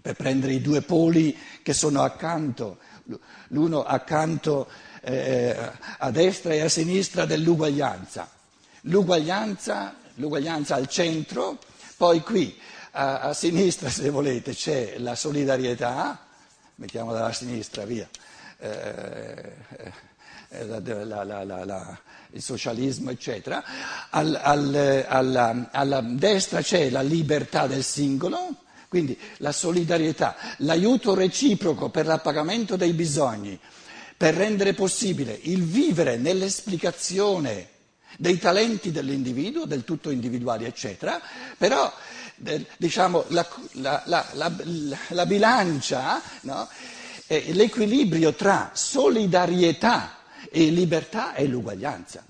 per 0.01 0.15
prendere 0.15 0.53
i 0.53 0.61
due 0.61 0.81
poli 0.81 1.35
che 1.61 1.73
sono 1.73 2.01
accanto, 2.01 2.77
l'uno 3.49 3.83
accanto 3.83 4.69
eh, 5.07 5.55
a 5.99 6.11
destra 6.11 6.53
e 6.53 6.61
a 6.61 6.67
sinistra 6.69 7.25
dell'uguaglianza, 7.25 8.29
l'uguaglianza, 8.81 9.95
l'uguaglianza 10.15 10.75
al 10.75 10.89
centro, 10.89 11.57
poi 11.95 12.21
qui 12.21 12.59
a, 12.91 13.19
a 13.19 13.33
sinistra, 13.33 13.89
se 13.89 14.09
volete, 14.09 14.53
c'è 14.53 14.95
la 14.97 15.15
solidarietà, 15.15 16.25
mettiamo 16.75 17.13
dalla 17.13 17.31
sinistra, 17.31 17.85
via. 17.85 18.07
Eh, 18.59 19.53
eh, 20.49 20.65
la, 20.65 21.23
la, 21.23 21.43
la, 21.43 21.99
il 22.31 22.41
socialismo, 22.41 23.09
eccetera. 23.09 23.63
Al, 24.09 24.37
al, 24.41 25.05
alla, 25.07 25.69
alla 25.71 26.01
destra 26.01 26.61
c'è 26.61 26.89
la 26.89 27.01
libertà 27.01 27.65
del 27.65 27.83
singolo, 27.83 28.55
quindi 28.89 29.17
la 29.37 29.53
solidarietà, 29.53 30.35
l'aiuto 30.57 31.13
reciproco 31.13 31.89
per 31.89 32.05
l'appagamento 32.05 32.75
dei 32.75 32.91
bisogni, 32.91 33.57
per 34.17 34.33
rendere 34.33 34.73
possibile 34.73 35.37
il 35.43 35.63
vivere 35.63 36.17
nell'esplicazione 36.17 37.69
dei 38.17 38.39
talenti 38.39 38.91
dell'individuo, 38.91 39.65
del 39.65 39.83
tutto 39.83 40.09
individuali, 40.09 40.65
eccetera, 40.65 41.21
però 41.55 41.93
diciamo, 42.77 43.25
la, 43.29 43.47
la, 43.73 44.03
la, 44.33 44.51
la 45.09 45.25
bilancia, 45.27 46.19
no? 46.41 46.67
l'equilibrio 47.27 48.33
tra 48.33 48.71
solidarietà 48.73 50.17
e 50.51 50.69
libertà 50.69 51.33
è 51.33 51.45
l'uguaglianza. 51.45 52.25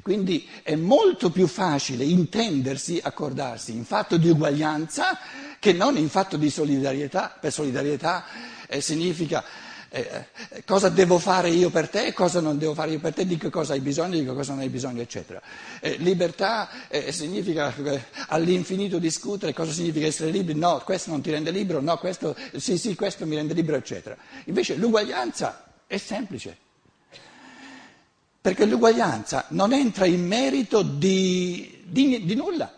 Quindi 0.00 0.48
è 0.62 0.74
molto 0.74 1.30
più 1.30 1.46
facile 1.46 2.04
intendersi, 2.04 2.98
accordarsi 3.02 3.72
in 3.72 3.84
fatto 3.84 4.16
di 4.16 4.30
uguaglianza 4.30 5.18
che 5.58 5.74
non 5.74 5.98
in 5.98 6.08
fatto 6.08 6.38
di 6.38 6.48
solidarietà. 6.48 7.36
Per 7.38 7.52
solidarietà 7.52 8.24
eh, 8.68 8.80
significa 8.80 9.44
eh, 9.90 10.26
eh, 10.50 10.64
cosa 10.64 10.88
devo 10.90 11.18
fare 11.18 11.48
io 11.48 11.70
per 11.70 11.88
te, 11.88 12.12
cosa 12.12 12.40
non 12.40 12.58
devo 12.58 12.74
fare 12.74 12.92
io 12.92 12.98
per 13.00 13.14
te, 13.14 13.26
di 13.26 13.36
che 13.38 13.48
cosa 13.50 13.72
hai 13.72 13.80
bisogno, 13.80 14.18
di 14.18 14.24
che 14.24 14.34
cosa 14.34 14.52
non 14.52 14.60
hai 14.60 14.68
bisogno, 14.68 15.00
eccetera. 15.00 15.40
Eh, 15.80 15.96
libertà 15.96 16.88
eh, 16.88 17.10
significa 17.10 17.74
eh, 17.74 18.04
all'infinito 18.28 18.98
discutere 18.98 19.52
cosa 19.52 19.72
significa 19.72 20.06
essere 20.06 20.30
liberi, 20.30 20.58
no, 20.58 20.82
questo 20.84 21.10
non 21.10 21.22
ti 21.22 21.30
rende 21.30 21.50
libero, 21.50 21.80
no, 21.80 21.96
questo, 21.96 22.36
sì, 22.56 22.76
sì, 22.76 22.94
questo 22.94 23.24
mi 23.26 23.36
rende 23.36 23.54
libero, 23.54 23.76
eccetera. 23.76 24.16
Invece 24.44 24.74
l'uguaglianza 24.76 25.64
è 25.86 25.96
semplice, 25.96 26.56
perché 28.40 28.66
l'uguaglianza 28.66 29.46
non 29.48 29.72
entra 29.72 30.04
in 30.04 30.26
merito 30.26 30.82
di, 30.82 31.82
di, 31.84 32.24
di 32.24 32.34
nulla. 32.34 32.72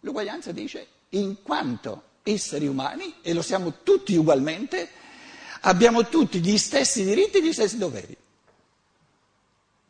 L'uguaglianza 0.00 0.52
dice 0.52 0.86
in 1.10 1.42
quanto 1.42 2.02
esseri 2.22 2.66
umani, 2.66 3.14
e 3.22 3.32
lo 3.32 3.42
siamo 3.42 3.74
tutti 3.82 4.14
ugualmente, 4.16 4.88
abbiamo 5.64 6.08
tutti 6.08 6.40
gli 6.40 6.58
stessi 6.58 7.04
diritti 7.04 7.38
e 7.38 7.42
gli 7.42 7.52
stessi 7.52 7.78
doveri. 7.78 8.16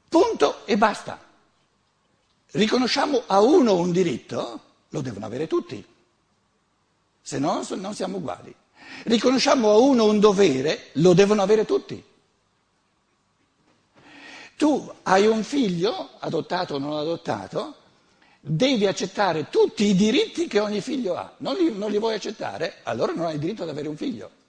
Punto 0.09 0.67
e 0.67 0.77
basta. 0.77 1.23
Riconosciamo 2.53 3.23
a 3.27 3.41
uno 3.41 3.75
un 3.75 3.91
diritto, 3.91 4.61
lo 4.91 5.01
devono 5.01 5.27
avere 5.27 5.47
tutti, 5.47 5.85
se 7.21 7.39
no 7.39 7.67
non 7.69 7.95
siamo 7.95 8.19
uguali. 8.19 8.55
Riconosciamo 9.05 9.71
a 9.71 9.79
uno 9.79 10.05
un 10.05 10.21
dovere, 10.21 10.91
lo 10.95 11.15
devono 11.15 11.43
avere 11.43 11.65
tutti. 11.65 12.03
Tu 14.57 14.93
hai 15.03 15.27
un 15.27 15.43
figlio, 15.43 16.11
adottato 16.21 16.75
o 16.75 16.79
non 16.79 16.97
adottato, 16.97 17.75
devi 18.41 18.87
accettare 18.87 19.49
tutti 19.51 19.87
i 19.87 19.97
diritti 19.97 20.47
che 20.47 20.61
ogni 20.61 20.81
figlio 20.81 21.17
ha. 21.17 21.35
Non 21.39 21.57
li, 21.57 21.77
non 21.77 21.91
li 21.91 21.99
vuoi 21.99 22.15
accettare? 22.15 22.79
Allora 22.85 23.13
non 23.13 23.27
hai 23.27 23.39
diritto 23.39 23.65
ad 23.65 23.71
avere 23.71 23.89
un 23.89 23.97
figlio. 23.97 24.43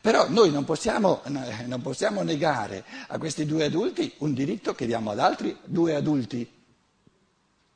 Però 0.00 0.28
noi 0.28 0.50
non 0.50 0.64
possiamo, 0.64 1.22
non 1.26 1.80
possiamo, 1.82 2.22
negare 2.22 2.84
a 3.08 3.18
questi 3.18 3.44
due 3.44 3.64
adulti 3.64 4.12
un 4.18 4.34
diritto 4.34 4.74
che 4.74 4.86
diamo 4.86 5.10
ad 5.10 5.18
altri 5.18 5.56
due 5.64 5.94
adulti. 5.94 6.48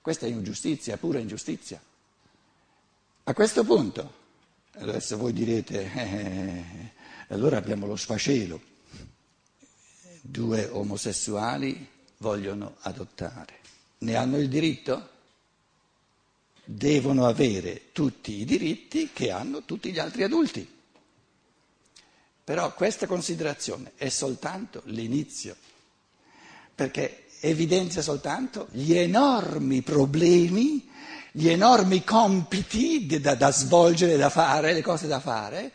Questa 0.01 0.27
è 0.27 0.29
ingiustizia, 0.29 0.97
pura 0.97 1.19
ingiustizia. 1.19 1.81
A 3.25 3.35
questo 3.35 3.65
punto, 3.65 4.13
adesso 4.73 5.17
voi 5.17 5.33
direte, 5.33 5.93
eh, 5.93 6.65
allora 7.29 7.59
abbiamo 7.59 7.87
lo 7.87 7.97
sfacelo, 7.97 8.61
due 10.21 10.69
omosessuali 10.69 11.89
vogliono 12.19 12.77
adottare, 12.81 13.59
ne 13.99 14.17
hanno 14.17 14.39
il 14.39 14.49
diritto? 14.49 15.09
Devono 16.65 17.27
avere 17.27 17.93
tutti 17.93 18.41
i 18.41 18.45
diritti 18.45 19.11
che 19.13 19.31
hanno 19.31 19.65
tutti 19.65 19.93
gli 19.93 19.99
altri 19.99 20.23
adulti. 20.23 20.79
Però 22.51 22.75
questa 22.75 23.07
considerazione 23.07 23.93
è 23.95 24.09
soltanto 24.09 24.83
l'inizio, 24.87 25.55
perché 26.75 27.27
evidenzia 27.43 28.03
soltanto 28.03 28.67
gli 28.73 28.93
enormi 28.95 29.83
problemi, 29.83 30.91
gli 31.31 31.49
enormi 31.49 32.03
compiti 32.03 33.07
da, 33.21 33.37
da 33.37 33.53
svolgere, 33.53 34.17
da 34.17 34.31
fare, 34.31 34.73
le 34.73 34.83
cose 34.83 35.07
da 35.07 35.21
fare, 35.21 35.71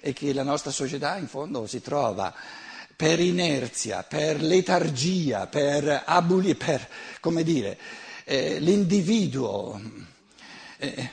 e 0.00 0.12
che 0.12 0.32
la 0.32 0.42
nostra 0.42 0.72
società 0.72 1.16
in 1.16 1.28
fondo 1.28 1.68
si 1.68 1.80
trova 1.80 2.34
per 2.96 3.20
inerzia, 3.20 4.02
per 4.02 4.42
letargia, 4.42 5.46
per 5.46 6.02
abuli, 6.06 6.56
per, 6.56 6.88
come 7.20 7.44
dire, 7.44 7.78
eh, 8.24 8.58
l'individuo. 8.58 9.80
Eh, 10.78 11.10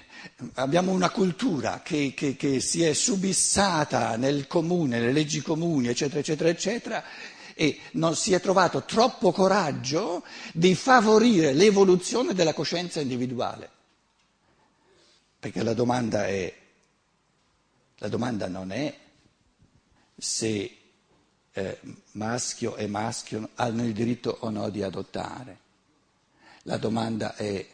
abbiamo 0.55 0.91
una 0.91 1.09
cultura 1.09 1.81
che, 1.81 2.13
che, 2.15 2.35
che, 2.35 2.59
si 2.59 2.83
è 2.83 2.93
subissata 2.93 4.15
nel 4.15 4.47
comune, 4.47 4.99
nelle 4.99 5.11
leggi 5.11 5.41
comuni, 5.41 5.87
eccetera, 5.87 6.19
eccetera, 6.19 6.49
eccetera, 6.49 7.03
e 7.55 7.79
non 7.93 8.15
si 8.15 8.33
è 8.33 8.41
trovato 8.41 8.83
troppo 8.83 9.31
coraggio 9.31 10.23
di 10.53 10.75
favorire 10.75 11.53
l'evoluzione 11.53 12.33
della 12.33 12.53
coscienza 12.53 12.99
individuale. 12.99 13.69
Perché 15.39 15.61
la 15.63 15.73
domanda 15.73 16.25
è, 16.25 16.53
la 17.97 18.07
domanda 18.07 18.47
non 18.47 18.71
è 18.71 18.97
se 20.17 20.77
eh, 21.51 21.79
maschio 22.13 22.75
e 22.75 22.87
maschio 22.87 23.49
hanno 23.55 23.83
il 23.83 23.93
diritto 23.93 24.37
o 24.39 24.49
no 24.49 24.69
di 24.69 24.81
adottare. 24.81 25.59
La 26.63 26.77
domanda 26.77 27.35
è 27.35 27.67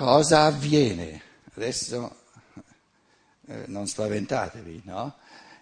cosa 0.00 0.44
avviene? 0.44 1.20
Adesso 1.56 2.16
eh, 3.48 3.64
non 3.66 3.86
spaventatevi, 3.86 4.80
no? 4.84 5.16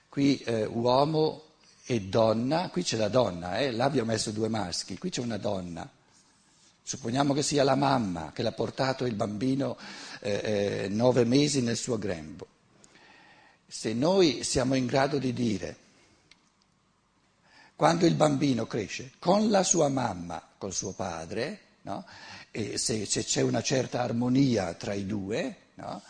Qui 0.09 0.39
eh, 0.39 0.65
uomo 0.65 1.43
e 1.85 2.03
donna, 2.03 2.69
qui 2.71 2.85
c'è 2.85 2.97
la 2.97 3.09
donna, 3.09 3.59
eh? 3.59 3.73
là 3.73 3.87
abbiamo 3.87 4.13
messo 4.13 4.31
due 4.31 4.49
maschi, 4.49 4.97
qui 4.97 5.11
c'è 5.11 5.23
una 5.23 5.39
donna. 5.39 5.91
Supponiamo 6.81 7.35
che 7.35 7.43
sia 7.43 7.65
la 7.65 7.75
mamma 7.75 8.31
che 8.33 8.43
l'ha 8.43 8.53
portato 8.53 9.07
il 9.07 9.15
bambino 9.17 9.77
eh, 10.21 10.85
eh, 10.85 10.89
nove 10.89 11.25
mesi 11.25 11.61
nel 11.61 11.77
suo 11.77 11.99
grembo. 11.99 12.47
Se 13.67 13.93
noi 13.93 14.45
siamo 14.45 14.77
in 14.77 14.87
grado 14.87 15.19
di 15.19 15.33
dire, 15.33 15.77
quando 17.75 18.07
il 18.07 18.15
bambino 18.15 18.69
cresce 18.69 19.15
con 19.19 19.51
la 19.51 19.65
sua 19.65 19.89
mamma, 19.89 20.41
col 20.57 20.73
suo 20.73 20.93
padre, 20.93 21.61
no? 21.83 22.05
E 22.51 22.79
se, 22.79 23.07
se, 23.07 23.25
c'è 23.25 23.43
una 23.43 23.63
certa 23.63 24.03
armonia 24.03 24.75
tra 24.75 24.95
i 24.95 25.07
due, 25.07 25.57
no? 25.75 26.03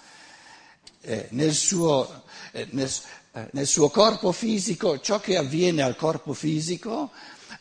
eh, 1.03 1.27
nel, 1.31 1.53
suo, 1.53 2.25
eh, 2.53 2.67
nel, 2.71 2.91
eh, 3.33 3.49
nel 3.53 3.67
suo 3.67 3.89
corpo 3.91 4.33
fisico, 4.33 5.01
ciò 5.01 5.21
che 5.21 5.37
avviene 5.37 5.83
al 5.83 5.97
corpo 5.97 6.33
fisico 6.33 7.11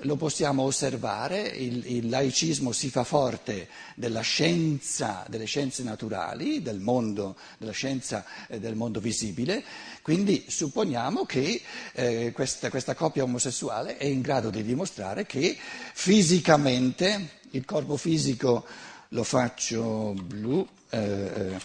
lo 0.01 0.15
possiamo 0.15 0.63
osservare, 0.63 1.41
il, 1.41 1.83
il, 1.87 2.09
laicismo 2.09 2.71
si 2.71 2.89
fa 2.89 3.03
forte 3.03 3.67
della 3.95 4.21
scienza, 4.21 5.25
delle 5.27 5.45
scienze 5.45 5.81
naturali, 5.81 6.61
del 6.61 6.79
mondo, 6.79 7.35
della 7.57 7.71
scienza 7.71 8.23
eh, 8.47 8.59
del 8.59 8.75
mondo 8.75 8.99
visibile, 8.99 9.63
quindi 10.03 10.45
supponiamo 10.47 11.25
che 11.25 11.61
eh, 11.93 12.31
questa, 12.33 12.69
questa 12.69 12.93
coppia 12.93 13.23
omosessuale 13.23 13.97
è 13.97 14.05
in 14.05 14.21
grado 14.21 14.49
di 14.49 14.63
dimostrare 14.63 15.25
che 15.25 15.57
fisicamente, 15.93 17.36
il 17.51 17.65
corpo 17.65 17.97
fisico 17.97 18.65
lo 19.09 19.23
faccio 19.23 20.13
blu, 20.13 20.67
eh, 20.89 20.99
eh 20.99 21.59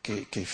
che, 0.00 0.26
che, 0.30 0.46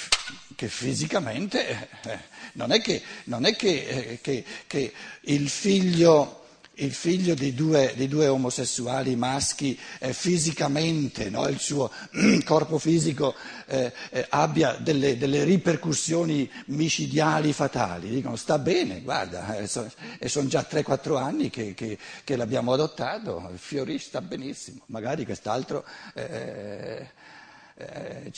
che 0.57 0.69
fisicamente 0.69 1.69
eh, 1.69 2.11
eh, 2.11 2.19
non 2.55 2.73
è 2.73 2.81
che, 2.81 3.01
non 3.25 3.45
è 3.45 3.55
che, 3.55 4.19
eh, 4.21 4.45
che 4.67 4.93
il 5.23 5.49
figlio 5.49 6.46
il 6.78 6.92
figlio 6.92 7.35
di 7.35 7.54
due, 7.54 7.92
di 7.97 8.09
due, 8.09 8.26
omosessuali 8.26 9.16
maschi 9.16 9.78
eh, 9.99 10.12
fisicamente, 10.12 11.30
no, 11.30 11.47
il 11.49 11.59
suo 11.59 11.90
corpo 12.45 12.78
fisico 12.78 13.35
eh, 13.66 13.92
eh, 14.11 14.26
abbia 14.30 14.76
delle, 14.78 15.16
delle, 15.16 15.45
ripercussioni 15.45 16.50
micidiali 16.66 17.52
fatali. 17.52 18.11
Dicono 18.11 18.37
sta 18.37 18.59
bene, 18.59 19.00
guarda, 19.02 19.56
e 19.56 19.66
so, 19.66 19.90
sono 20.25 20.49
già 20.49 20.66
3-4 20.68 21.16
anni 21.16 21.49
che, 21.49 21.73
che, 21.75 21.99
che, 22.25 22.37
l'abbiamo 22.37 22.73
adottato, 22.73 23.50
Fiorisce 23.54 24.09
sta 24.09 24.21
benissimo, 24.21 24.83
magari 24.87 25.25
quest'altro 25.25 25.85
eh, 26.14 27.09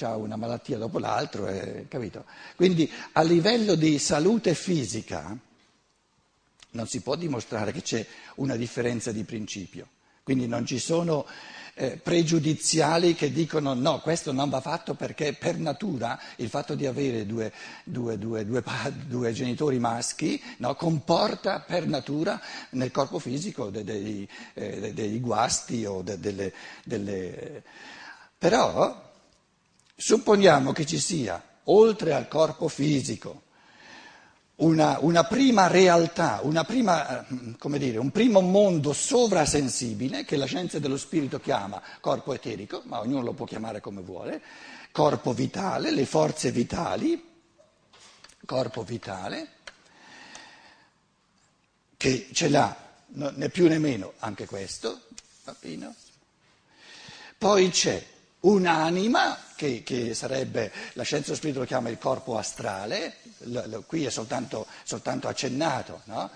ha 0.01 0.17
una 0.17 0.37
malattia 0.37 0.79
dopo 0.79 0.99
l'altro, 0.99 1.49
eh, 1.49 1.87
capito? 1.89 2.25
Quindi 2.55 2.91
a 3.13 3.23
livello 3.23 3.75
di 3.75 3.99
salute 3.99 4.55
fisica 4.55 5.37
non 6.79 6.87
si 6.87 7.01
può 7.01 7.17
dimostrare 7.17 7.73
che 7.73 7.83
c'è 7.83 8.07
una 8.37 8.55
differenza 8.55 9.11
di 9.11 9.25
principio, 9.25 9.89
quindi 10.23 10.47
non 10.47 10.65
ci 10.65 10.79
sono 10.79 11.27
eh, 11.75 11.97
pregiudiziali 11.97 13.15
che 13.17 13.33
dicono 13.33 13.75
no, 13.75 14.01
questo 14.01 14.31
non 14.31 14.49
va 14.49 14.61
fatto 14.61 14.95
perché 14.95 15.33
per 15.33 15.59
natura 15.59 16.17
il 16.37 16.49
fatto 16.49 16.77
di 16.77 16.87
avere 16.87 17.27
due, 17.27 17.53
due, 17.83 18.17
due, 18.19 18.45
due 19.07 19.33
genitori 19.33 19.79
maschi 19.81 20.41
no, 20.59 20.75
comporta 20.77 21.61
per 21.61 21.87
natura 21.89 22.41
nel 22.71 22.93
corpo 22.93 23.19
fisico 23.19 23.71
dei, 23.71 23.83
dei, 23.85 24.29
eh, 24.55 24.93
dei 24.95 25.19
guasti 25.21 25.85
o 25.85 26.03
de, 26.03 26.19
delle, 26.21 26.53
delle... 26.85 27.63
Però 28.39 29.07
Supponiamo 30.01 30.71
che 30.71 30.87
ci 30.87 30.97
sia, 31.01 31.43
oltre 31.65 32.15
al 32.15 32.29
corpo 32.29 32.69
fisico, 32.69 33.43
una, 34.59 34.99
una 35.01 35.25
prima 35.25 35.67
realtà, 35.67 36.41
una 36.43 36.65
prima, 36.65 37.27
eh, 37.29 37.79
dire, 37.79 37.99
un 37.99 38.11
primo 38.11 38.41
mondo 38.41 38.93
sovrasensibile 38.93 40.25
che 40.25 40.37
la 40.37 40.47
scienza 40.47 40.79
dello 40.79 40.97
spirito 40.97 41.39
chiama 41.41 41.81
corpo 42.01 42.33
eterico, 42.33 42.83
ma 42.87 43.01
ognuno 43.01 43.23
lo 43.23 43.33
può 43.33 43.47
chiamare 43.47 43.81
come 43.81 44.01
vuole, 44.01 44.43
corpo 44.91 45.33
vitale, 45.33 45.93
le 45.93 46.07
forze 46.07 46.51
vitali, 46.51 47.25
corpo 48.45 48.83
vitale, 48.83 49.49
che 51.97 52.29
ce 52.33 52.49
l'ha 52.49 52.77
né 53.07 53.49
più 53.51 53.69
né 53.69 53.79
meno 53.79 54.15
anche 54.19 54.47
questo, 54.47 55.03
bambino. 55.45 55.95
Poi 57.37 57.71
c'è 57.71 58.05
un'anima, 58.41 59.39
che, 59.57 59.83
che, 59.83 60.15
sarebbe, 60.15 60.73
la 60.93 61.03
scienza 61.03 61.27
dello 61.27 61.37
spirito 61.37 61.61
lo 61.61 61.67
chiama 61.67 61.89
il 61.89 61.99
corpo 61.99 62.39
astrale, 62.39 63.17
lo, 63.45 63.63
lo, 63.67 63.85
qui 63.87 64.05
è 64.05 64.11
soltanto, 64.11 64.67
soltanto 64.85 65.29
accennato, 65.29 66.03
no? 66.05 66.31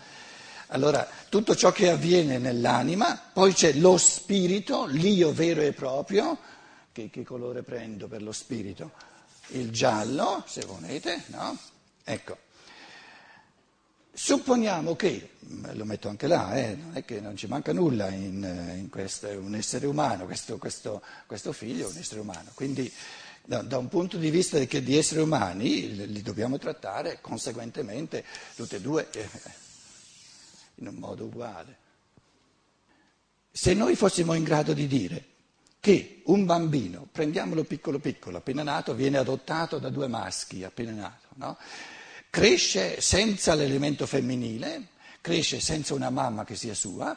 Allora, 0.68 1.06
tutto 1.28 1.54
ciò 1.54 1.70
che 1.70 1.90
avviene 1.90 2.38
nell'anima, 2.38 3.20
poi 3.32 3.52
c'è 3.52 3.74
lo 3.74 3.98
spirito, 3.98 4.86
l'io 4.86 5.32
vero 5.32 5.60
e 5.60 5.72
proprio, 5.72 6.38
che, 6.92 7.10
che 7.10 7.24
colore 7.24 7.62
prendo 7.62 8.08
per 8.08 8.22
lo 8.22 8.32
spirito? 8.32 8.92
Il 9.48 9.70
giallo, 9.70 10.42
se 10.46 10.64
volete, 10.64 11.24
no? 11.26 11.58
Ecco. 12.04 12.38
Supponiamo 14.14 14.94
che, 14.94 15.30
lo 15.72 15.86
metto 15.86 16.10
anche 16.10 16.26
là, 16.26 16.54
eh, 16.54 16.76
non 16.76 16.96
è 16.96 17.04
che 17.04 17.18
non 17.20 17.34
ci 17.34 17.46
manca 17.46 17.72
nulla 17.72 18.10
in, 18.10 18.42
in 18.76 18.90
questo, 18.90 19.26
un 19.28 19.54
essere 19.54 19.86
umano, 19.86 20.26
questo, 20.26 20.58
questo, 20.58 21.02
questo, 21.26 21.52
figlio 21.52 21.88
è 21.88 21.90
un 21.90 21.96
essere 21.96 22.20
umano, 22.20 22.50
quindi 22.52 22.92
da, 23.42 23.62
da 23.62 23.78
un 23.78 23.88
punto 23.88 24.18
di 24.18 24.28
vista 24.28 24.58
di, 24.58 24.82
di 24.82 24.98
esseri 24.98 25.22
umani 25.22 25.96
li, 26.12 26.20
dobbiamo 26.20 26.58
trattare 26.58 27.20
conseguentemente 27.22 28.22
tutti 28.54 28.74
e 28.74 28.80
due 28.82 29.08
eh, 29.12 29.28
in 30.76 30.88
un 30.88 30.94
modo 30.96 31.24
uguale. 31.24 31.76
Se 33.50 33.72
noi 33.72 33.96
fossimo 33.96 34.34
in 34.34 34.44
grado 34.44 34.74
di 34.74 34.86
dire 34.86 35.24
che 35.80 36.20
un 36.26 36.44
bambino, 36.44 37.08
prendiamolo 37.10 37.64
piccolo 37.64 37.98
piccolo, 37.98 38.36
appena 38.36 38.62
nato, 38.62 38.94
viene 38.94 39.16
adottato 39.16 39.78
da 39.78 39.88
due 39.88 40.06
maschi, 40.06 40.64
appena 40.64 40.92
nato, 40.92 41.28
no? 41.36 41.56
Cresce 42.32 43.02
senza 43.02 43.52
l'elemento 43.52 44.06
femminile, 44.06 44.86
cresce 45.20 45.60
senza 45.60 45.92
una 45.92 46.08
mamma 46.08 46.46
che 46.46 46.56
sia 46.56 46.72
sua, 46.72 47.14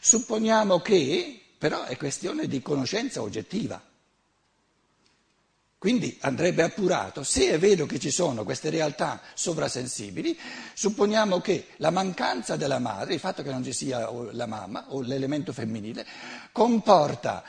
supponiamo 0.00 0.80
che 0.80 1.40
però 1.56 1.84
è 1.84 1.96
questione 1.96 2.46
di 2.46 2.60
conoscenza 2.60 3.22
oggettiva. 3.22 3.82
Quindi 5.78 6.18
andrebbe 6.20 6.62
appurato, 6.62 7.22
se 7.22 7.52
è 7.52 7.58
vero 7.58 7.86
che 7.86 7.98
ci 7.98 8.10
sono 8.10 8.44
queste 8.44 8.68
realtà 8.68 9.22
sovrasensibili, 9.32 10.38
supponiamo 10.74 11.40
che 11.40 11.68
la 11.76 11.88
mancanza 11.88 12.56
della 12.56 12.78
madre, 12.78 13.14
il 13.14 13.20
fatto 13.20 13.42
che 13.42 13.50
non 13.50 13.64
ci 13.64 13.72
sia 13.72 14.10
la 14.32 14.46
mamma 14.46 14.84
o 14.88 15.00
l'elemento 15.00 15.54
femminile, 15.54 16.06
comporta 16.52 17.42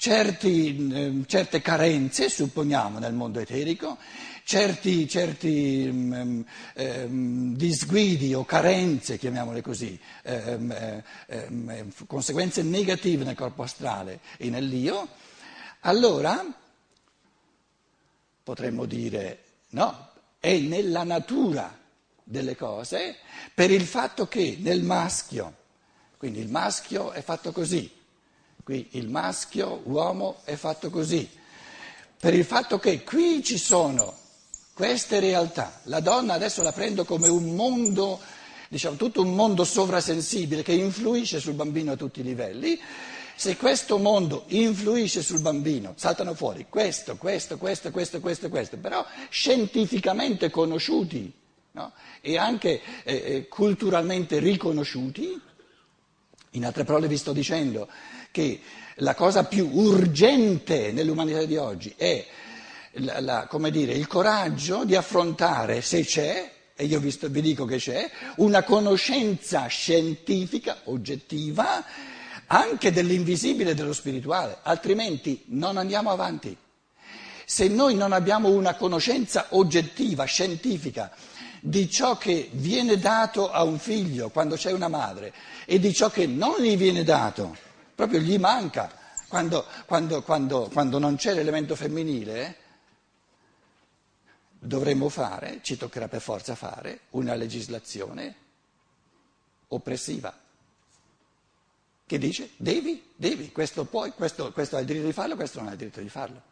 certi, 0.00 0.90
eh, 0.94 1.24
certe 1.26 1.60
carenze, 1.60 2.30
supponiamo, 2.30 2.98
nel 2.98 3.12
mondo 3.12 3.38
eterico, 3.38 3.98
certi, 4.44 5.06
certi 5.06 5.86
um, 5.92 6.42
um, 6.76 7.54
disguidi 7.54 8.32
o 8.32 8.46
carenze, 8.46 9.18
chiamiamole 9.18 9.60
così, 9.60 10.00
um, 10.24 10.74
conseguenze 12.06 12.62
negative 12.62 13.24
nel 13.24 13.36
corpo 13.36 13.62
astrale 13.62 14.20
e 14.38 14.48
nell'io, 14.48 15.06
allora 15.80 16.46
potremmo 18.42 18.86
dire 18.86 19.44
no, 19.72 20.12
è 20.40 20.56
nella 20.60 21.04
natura 21.04 21.78
delle 22.24 22.56
cose 22.56 23.16
per 23.52 23.70
il 23.70 23.84
fatto 23.84 24.26
che 24.28 24.56
nel 24.60 24.82
maschio, 24.82 25.56
quindi 26.16 26.40
il 26.40 26.48
maschio 26.48 27.12
è 27.12 27.20
fatto 27.20 27.52
così, 27.52 27.98
qui 28.70 28.86
il 28.92 29.08
maschio, 29.08 29.80
uomo 29.86 30.42
è 30.44 30.54
fatto 30.54 30.90
così, 30.90 31.28
per 32.20 32.34
il 32.34 32.44
fatto 32.44 32.78
che 32.78 33.02
qui 33.02 33.42
ci 33.42 33.58
sono 33.58 34.14
queste 34.74 35.18
realtà, 35.18 35.80
la 35.84 35.98
donna 35.98 36.34
adesso 36.34 36.62
la 36.62 36.70
prendo 36.70 37.04
come 37.04 37.26
un 37.26 37.56
mondo, 37.56 38.20
diciamo 38.68 38.94
tutto 38.94 39.22
un 39.22 39.34
mondo 39.34 39.64
sovrasensibile 39.64 40.62
che 40.62 40.70
influisce 40.70 41.40
sul 41.40 41.54
bambino 41.54 41.90
a 41.90 41.96
tutti 41.96 42.20
i 42.20 42.22
livelli, 42.22 42.78
se 43.34 43.56
questo 43.56 43.98
mondo 43.98 44.44
influisce 44.48 45.20
sul 45.20 45.40
bambino, 45.40 45.94
saltano 45.96 46.34
fuori 46.34 46.66
questo, 46.68 47.16
questo, 47.16 47.58
questo, 47.58 47.90
questo, 47.90 48.20
questo, 48.20 48.48
questo, 48.48 48.76
però 48.76 49.04
scientificamente 49.30 50.48
conosciuti 50.48 51.32
no? 51.72 51.92
e 52.20 52.38
anche 52.38 52.80
eh, 53.02 53.14
eh 53.14 53.48
culturalmente 53.48 54.38
riconosciuti, 54.38 55.48
in 56.54 56.64
altre 56.64 56.84
parole 56.84 57.08
vi 57.08 57.16
sto 57.16 57.32
dicendo 57.32 57.88
che 58.30 58.60
la 58.96 59.14
cosa 59.14 59.44
più 59.44 59.68
urgente 59.72 60.92
nell'umanità 60.92 61.44
di 61.44 61.56
oggi 61.56 61.92
è 61.96 62.24
la, 62.94 63.20
la, 63.20 63.48
dire, 63.70 63.92
il 63.92 64.06
coraggio 64.06 64.84
di 64.84 64.96
affrontare, 64.96 65.80
se 65.80 66.04
c'è, 66.04 66.50
e 66.74 66.84
io 66.84 66.98
vi, 66.98 67.16
vi 67.28 67.40
dico 67.40 67.64
che 67.64 67.76
c'è, 67.76 68.10
una 68.36 68.62
conoscenza 68.62 69.66
scientifica, 69.66 70.80
oggettiva, 70.84 71.84
anche 72.46 72.90
dell'invisibile 72.90 73.70
e 73.70 73.74
dello 73.74 73.92
spirituale, 73.92 74.58
altrimenti 74.62 75.44
non 75.48 75.76
andiamo 75.76 76.10
avanti. 76.10 76.56
Se 77.44 77.68
noi 77.68 77.94
non 77.94 78.12
abbiamo 78.12 78.48
una 78.48 78.74
conoscenza 78.74 79.46
oggettiva, 79.50 80.24
scientifica, 80.24 81.12
di 81.60 81.90
ciò 81.90 82.16
che 82.16 82.48
viene 82.52 82.98
dato 82.98 83.50
a 83.50 83.62
un 83.64 83.78
figlio 83.78 84.30
quando 84.30 84.56
c'è 84.56 84.72
una 84.72 84.88
madre 84.88 85.32
e 85.66 85.78
di 85.78 85.92
ciò 85.92 86.08
che 86.08 86.26
non 86.26 86.60
gli 86.60 86.76
viene 86.76 87.04
dato, 87.04 87.56
proprio 88.00 88.20
gli 88.20 88.38
manca 88.38 88.90
quando, 89.28 89.66
quando, 89.84 90.22
quando, 90.22 90.70
quando 90.72 90.98
non 90.98 91.16
c'è 91.16 91.34
l'elemento 91.34 91.76
femminile, 91.76 92.56
dovremmo 94.58 95.10
fare, 95.10 95.60
ci 95.62 95.76
toccherà 95.76 96.08
per 96.08 96.22
forza 96.22 96.54
fare, 96.54 97.00
una 97.10 97.34
legislazione 97.34 98.34
oppressiva 99.68 100.34
che 102.06 102.18
dice 102.18 102.50
devi, 102.56 103.12
devi, 103.14 103.52
questo 103.52 103.84
puoi, 103.84 104.12
questo, 104.12 104.50
questo 104.50 104.76
hai 104.76 104.82
il 104.82 104.86
diritto 104.88 105.06
di 105.06 105.12
farlo, 105.12 105.36
questo 105.36 105.58
non 105.58 105.66
hai 105.66 105.74
il 105.74 105.78
diritto 105.78 106.00
di 106.00 106.08
farlo. 106.08 106.42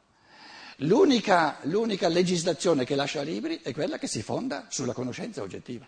L'unica, 0.82 1.58
l'unica 1.62 2.08
legislazione 2.08 2.84
che 2.84 2.94
lascia 2.94 3.22
liberi 3.22 3.60
è 3.62 3.72
quella 3.72 3.98
che 3.98 4.06
si 4.06 4.22
fonda 4.22 4.66
sulla 4.68 4.92
conoscenza 4.92 5.40
oggettiva. 5.40 5.86